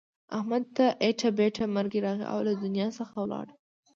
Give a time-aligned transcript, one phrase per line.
[0.37, 3.53] احمد ته ایټه بیټه مرگی راغی او له دنیا څخه ولاړو.